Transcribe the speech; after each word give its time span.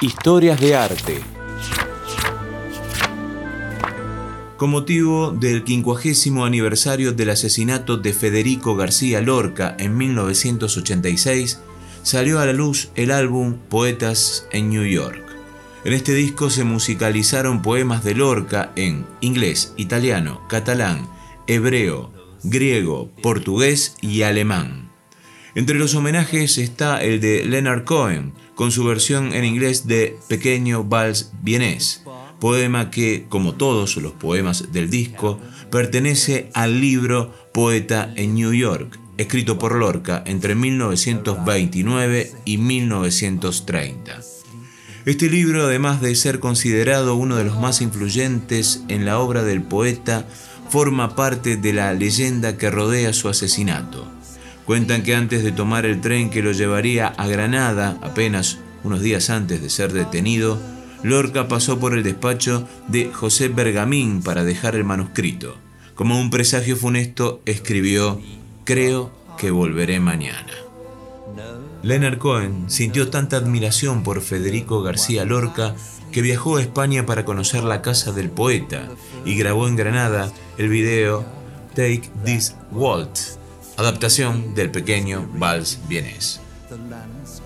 Historias 0.00 0.60
de 0.60 0.76
arte. 0.76 1.18
Con 4.56 4.70
motivo 4.70 5.32
del 5.32 5.64
quincuagésimo 5.64 6.44
aniversario 6.44 7.12
del 7.14 7.30
asesinato 7.30 7.96
de 7.96 8.12
Federico 8.12 8.76
García 8.76 9.20
Lorca 9.20 9.74
en 9.76 9.96
1986, 9.96 11.58
salió 12.04 12.38
a 12.38 12.46
la 12.46 12.52
luz 12.52 12.90
el 12.94 13.10
álbum 13.10 13.54
Poetas 13.68 14.46
en 14.52 14.70
New 14.70 14.84
York. 14.84 15.24
En 15.82 15.92
este 15.92 16.14
disco 16.14 16.48
se 16.48 16.62
musicalizaron 16.62 17.60
poemas 17.60 18.04
de 18.04 18.14
Lorca 18.14 18.70
en 18.76 19.04
inglés, 19.20 19.74
italiano, 19.76 20.46
catalán, 20.48 21.08
hebreo, 21.48 22.12
griego, 22.44 23.10
portugués 23.20 23.96
y 24.00 24.22
alemán. 24.22 24.87
Entre 25.58 25.76
los 25.76 25.96
homenajes 25.96 26.56
está 26.56 27.02
el 27.02 27.18
de 27.18 27.44
Leonard 27.44 27.82
Cohen, 27.82 28.32
con 28.54 28.70
su 28.70 28.84
versión 28.84 29.34
en 29.34 29.44
inglés 29.44 29.88
de 29.88 30.16
Pequeño 30.28 30.84
Vals 30.84 31.32
Vienés, 31.42 32.04
poema 32.38 32.92
que, 32.92 33.26
como 33.28 33.54
todos 33.54 33.96
los 33.96 34.12
poemas 34.12 34.70
del 34.70 34.88
disco, 34.88 35.40
pertenece 35.72 36.48
al 36.54 36.80
libro 36.80 37.34
Poeta 37.52 38.12
en 38.14 38.36
New 38.36 38.54
York, 38.54 39.00
escrito 39.16 39.58
por 39.58 39.74
Lorca 39.74 40.22
entre 40.26 40.54
1929 40.54 42.30
y 42.44 42.58
1930. 42.58 44.20
Este 45.06 45.28
libro, 45.28 45.64
además 45.64 46.00
de 46.00 46.14
ser 46.14 46.38
considerado 46.38 47.16
uno 47.16 47.34
de 47.34 47.42
los 47.42 47.58
más 47.58 47.80
influyentes 47.80 48.84
en 48.86 49.04
la 49.04 49.18
obra 49.18 49.42
del 49.42 49.62
poeta, 49.62 50.24
forma 50.70 51.16
parte 51.16 51.56
de 51.56 51.72
la 51.72 51.94
leyenda 51.94 52.56
que 52.56 52.70
rodea 52.70 53.12
su 53.12 53.28
asesinato. 53.28 54.17
Cuentan 54.68 55.02
que 55.02 55.14
antes 55.14 55.42
de 55.42 55.50
tomar 55.50 55.86
el 55.86 56.02
tren 56.02 56.28
que 56.28 56.42
lo 56.42 56.52
llevaría 56.52 57.06
a 57.06 57.26
Granada, 57.26 57.96
apenas 58.02 58.58
unos 58.84 59.00
días 59.00 59.30
antes 59.30 59.62
de 59.62 59.70
ser 59.70 59.94
detenido, 59.94 60.60
Lorca 61.02 61.48
pasó 61.48 61.78
por 61.78 61.94
el 61.96 62.02
despacho 62.02 62.68
de 62.86 63.10
José 63.10 63.48
Bergamín 63.48 64.22
para 64.22 64.44
dejar 64.44 64.76
el 64.76 64.84
manuscrito. 64.84 65.56
Como 65.94 66.20
un 66.20 66.28
presagio 66.28 66.76
funesto, 66.76 67.40
escribió, 67.46 68.20
Creo 68.64 69.10
que 69.38 69.50
volveré 69.50 70.00
mañana. 70.00 70.52
Leonard 71.82 72.18
Cohen 72.18 72.68
sintió 72.68 73.08
tanta 73.08 73.38
admiración 73.38 74.02
por 74.02 74.20
Federico 74.20 74.82
García 74.82 75.24
Lorca 75.24 75.76
que 76.12 76.20
viajó 76.20 76.58
a 76.58 76.60
España 76.60 77.06
para 77.06 77.24
conocer 77.24 77.64
la 77.64 77.80
casa 77.80 78.12
del 78.12 78.28
poeta 78.28 78.86
y 79.24 79.34
grabó 79.34 79.66
en 79.66 79.76
Granada 79.76 80.30
el 80.58 80.68
video 80.68 81.24
Take 81.74 82.10
This 82.26 82.54
Waltz, 82.70 83.37
adaptación 83.78 84.54
del 84.54 84.70
pequeño 84.70 85.26
Vals 85.34 85.78
Vienés. 85.88 86.40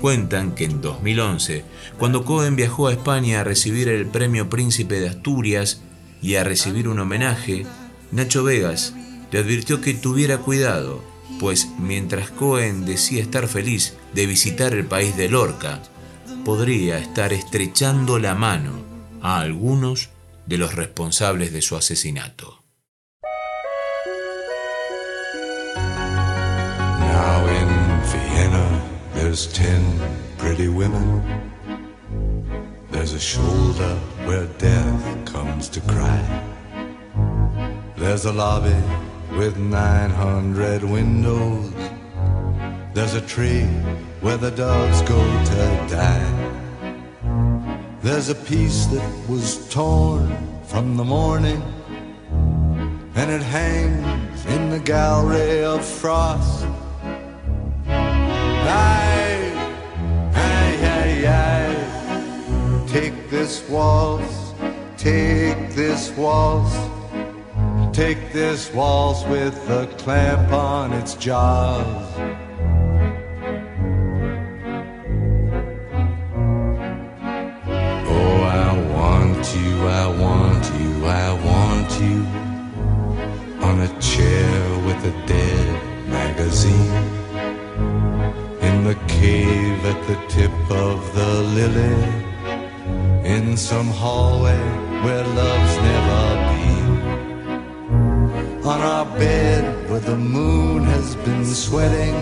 Cuentan 0.00 0.54
que 0.54 0.64
en 0.64 0.80
2011, 0.80 1.64
cuando 1.98 2.24
Cohen 2.24 2.54
viajó 2.54 2.86
a 2.86 2.92
España 2.92 3.40
a 3.40 3.44
recibir 3.44 3.88
el 3.88 4.06
premio 4.06 4.48
Príncipe 4.48 5.00
de 5.00 5.08
Asturias 5.08 5.80
y 6.22 6.36
a 6.36 6.44
recibir 6.44 6.86
un 6.86 7.00
homenaje, 7.00 7.66
Nacho 8.12 8.44
Vegas 8.44 8.94
le 9.32 9.40
advirtió 9.40 9.80
que 9.80 9.94
tuviera 9.94 10.38
cuidado 10.38 11.02
pues 11.38 11.68
mientras 11.78 12.30
Cohen 12.30 12.84
decía 12.84 13.22
estar 13.22 13.48
feliz 13.48 13.94
de 14.12 14.26
visitar 14.26 14.74
el 14.74 14.86
país 14.86 15.16
de 15.16 15.28
Lorca, 15.28 15.82
podría 16.44 16.98
estar 16.98 17.32
estrechando 17.32 18.18
la 18.18 18.34
mano 18.34 18.72
a 19.22 19.40
algunos 19.40 20.10
de 20.46 20.58
los 20.58 20.74
responsables 20.74 21.52
de 21.52 21.62
su 21.62 21.76
asesinato. 21.76 22.57
There's 29.28 29.52
ten 29.52 29.82
pretty 30.38 30.68
women. 30.68 31.06
There's 32.90 33.12
a 33.12 33.20
shoulder 33.20 33.94
where 34.24 34.46
death 34.56 35.26
comes 35.26 35.68
to 35.68 35.82
cry. 35.82 36.24
There's 37.94 38.24
a 38.24 38.32
lobby 38.32 38.82
with 39.36 39.58
900 39.58 40.82
windows. 40.82 41.74
There's 42.94 43.12
a 43.12 43.20
tree 43.20 43.66
where 44.22 44.38
the 44.38 44.50
dogs 44.50 45.02
go 45.02 45.20
to 45.50 45.86
die. 45.90 46.30
There's 48.00 48.30
a 48.30 48.34
piece 48.34 48.86
that 48.86 49.28
was 49.28 49.68
torn 49.68 50.24
from 50.64 50.96
the 50.96 51.04
morning, 51.04 51.62
and 53.14 53.30
it 53.30 53.42
hangs 53.42 54.46
in 54.46 54.70
the 54.70 54.80
gallery 54.80 55.64
of 55.64 55.84
frost. 55.84 56.64
Aye, 58.70 59.17
this 63.48 63.66
waltz, 63.70 64.52
take 64.98 65.70
this 65.70 66.10
waltz. 66.18 66.76
Take 67.96 68.30
this 68.30 68.70
waltz 68.74 69.24
with 69.24 69.56
a 69.70 69.86
clamp 69.96 70.52
on 70.52 70.92
its 70.92 71.14
jaws. 71.14 72.12
Oh, 78.16 78.36
I 78.62 78.70
want 78.96 79.44
you, 79.56 79.72
I 80.02 80.06
want 80.24 80.64
you, 80.78 81.06
I 81.06 81.32
want 81.50 81.90
you 82.04 82.18
on 83.66 83.80
a 83.80 83.88
chair 83.98 84.60
with 84.86 85.00
a 85.06 85.26
dead 85.26 85.68
magazine 86.06 86.92
in 88.60 88.84
the 88.84 88.96
cave 89.08 89.86
at 89.86 90.06
the 90.06 90.16
tip 90.28 90.70
of 90.70 91.14
the 91.14 91.42
lily 91.56 92.27
in 93.28 93.58
some 93.58 93.88
hallway 93.88 94.58
where 95.04 95.22
love's 95.22 95.76
never 95.76 96.22
been 96.50 96.88
on 98.64 98.80
our 98.80 99.04
bed 99.18 99.90
where 99.90 100.00
the 100.00 100.16
moon 100.16 100.82
has 100.82 101.14
been 101.16 101.44
sweating 101.44 102.16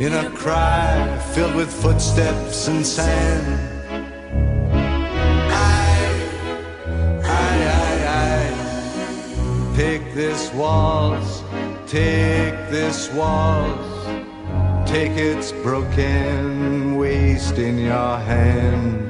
in 0.00 0.14
a 0.14 0.30
cry 0.30 1.18
filled 1.34 1.54
with 1.54 1.70
footsteps 1.70 2.68
and 2.68 2.86
sand. 2.86 3.46
I, 5.52 5.92
I, 7.22 7.52
I, 8.16 9.76
take 9.76 10.14
this 10.14 10.50
waltz, 10.54 11.42
take 11.86 12.56
this 12.70 13.12
waltz, 13.12 14.06
take 14.90 15.12
its 15.12 15.52
broken 15.52 16.96
waist 16.96 17.58
in 17.58 17.76
your 17.76 18.16
hand. 18.16 19.09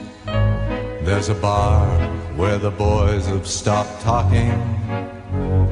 There's 1.11 1.27
a 1.27 1.35
bar 1.35 1.85
where 2.37 2.57
the 2.57 2.71
boys 2.71 3.25
have 3.25 3.45
stopped 3.45 3.99
talking. 4.01 4.57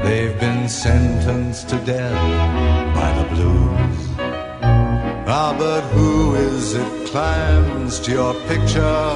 They've 0.04 0.38
been 0.38 0.68
sentenced 0.68 1.70
to 1.70 1.78
death 1.86 2.94
by 2.94 3.10
the 3.18 3.26
blues. 3.34 4.00
Ah, 4.20 5.56
but 5.58 5.82
who 5.96 6.36
is 6.36 6.74
it 6.74 7.08
climbs 7.08 8.02
to 8.02 8.12
your 8.12 8.34
picture 8.52 9.08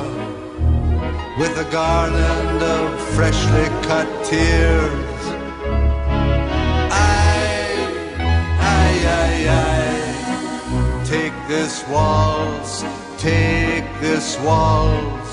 with 1.38 1.53
a 1.59 1.68
garland 1.69 2.62
of 2.63 3.01
freshly 3.15 3.68
cut 3.86 4.07
tears? 4.24 5.21
I, 6.89 7.36
I, 8.80 8.89
I, 9.19 9.31
I, 9.59 11.03
take 11.03 11.36
this 11.50 11.86
waltz, 11.89 12.81
take 13.18 13.83
this 14.00 14.39
waltz. 14.39 15.32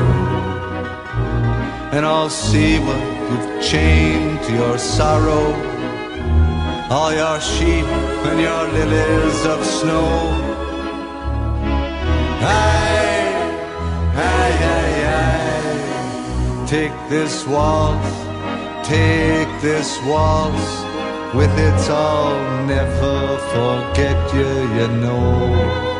And 1.93 2.05
I'll 2.05 2.29
see 2.29 2.79
what 2.79 3.01
you've 3.29 3.61
chained 3.61 4.41
to 4.43 4.53
your 4.53 4.77
sorrow, 4.77 5.53
all 6.89 7.13
your 7.13 7.39
sheep 7.41 7.85
and 8.29 8.39
your 8.39 8.63
lilies 8.77 9.45
of 9.45 9.65
snow. 9.65 10.07
Aye, 12.41 13.33
aye, 14.15 14.57
aye. 15.19 16.65
Take 16.67 16.95
this 17.09 17.45
waltz, 17.45 18.11
take 18.87 19.51
this 19.61 19.99
waltz. 20.05 20.91
With 21.33 21.57
its 21.57 21.89
I'll 21.89 22.65
never 22.65 23.37
forget 23.53 24.33
you, 24.33 24.49
you 24.77 24.87
know. 24.99 25.90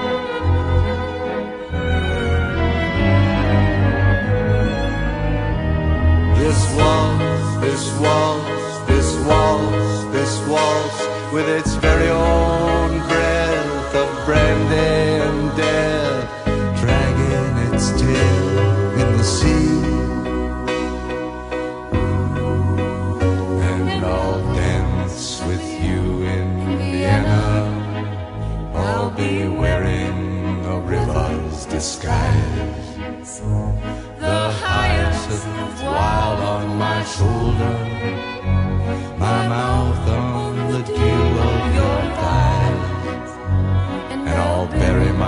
With 11.31 11.48
its 11.48 11.75
very 11.75 12.10
own 12.10 12.89
breath 13.07 13.95
of 13.95 14.25
brandy 14.25 14.75
and 14.75 15.56
death, 15.56 16.45
dragging 16.81 17.74
its 17.74 17.92
tail 17.92 18.60
in 19.00 19.18
the 19.18 19.24
sea. 19.24 19.80
And 23.69 24.06
I'll 24.06 24.42
dance 24.54 25.42
with 25.48 25.63
you 25.81 26.24
in 26.24 26.78
Vienna. 26.78 27.45
I'll 28.75 29.12
be 29.12 29.48
wearing 29.48 30.66
a 30.66 30.80
river's 30.81 31.66
disguise. 31.66 33.00
The 34.19 34.51
hyacinth 34.63 35.81
wild 35.81 36.39
on 36.42 36.77
my 36.77 37.04
shoulder, 37.06 37.77
my 39.18 39.48
mouth 39.48 40.10
on 40.10 40.31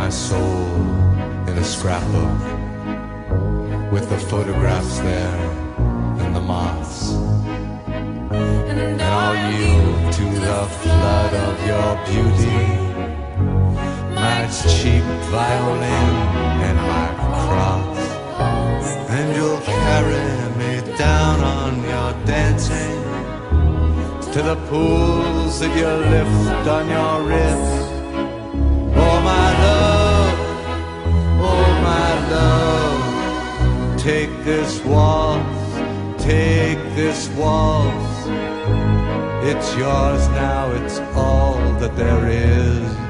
my 0.04 0.10
soul 0.10 0.68
in 1.48 1.56
a 1.58 1.64
scrapbook 1.64 2.42
with 3.90 4.06
the 4.10 4.20
photographs 4.32 5.00
there 5.00 5.40
and 6.22 6.36
the 6.36 6.42
moths. 6.42 7.14
And 8.70 9.02
I'll 9.02 9.38
yield 9.54 10.14
to 10.20 10.26
the 10.48 10.62
flood 10.82 11.34
of 11.48 11.56
your 11.72 11.92
beauty, 12.10 12.64
my 14.24 14.42
cheap 14.76 15.06
violin 15.36 16.10
and 16.68 16.78
my 16.94 17.10
cross. 17.44 18.02
And 19.18 19.28
you'll 19.38 19.62
carry 19.62 20.28
me 20.62 20.98
down 20.98 21.40
on 21.40 21.74
your 21.94 22.12
dancing 22.26 23.00
to 24.34 24.40
the 24.50 24.58
pools 24.68 25.62
that 25.62 25.74
you 25.80 25.92
lift 26.16 26.68
on 26.68 26.90
your 26.90 27.16
wrist. 27.30 27.73
Take 34.04 34.44
this 34.44 34.84
waltz, 34.84 35.78
take 36.22 36.78
this 36.94 37.30
waltz. 37.38 38.28
It's 39.48 39.78
yours 39.78 40.28
now, 40.30 40.70
it's 40.74 41.00
all 41.16 41.56
that 41.80 41.96
there 41.96 42.28
is. 42.28 43.03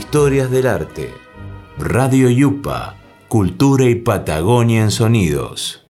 Historias 0.00 0.50
del 0.50 0.66
arte. 0.66 1.12
Radio 1.76 2.30
Yupa. 2.30 2.96
Cultura 3.28 3.84
y 3.84 3.96
Patagonia 3.96 4.80
en 4.80 4.90
sonidos. 4.90 5.78